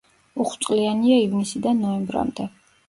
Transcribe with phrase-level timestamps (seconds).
[0.45, 2.53] უხვწყლიანია ივნისიდან ნოემბრამდე.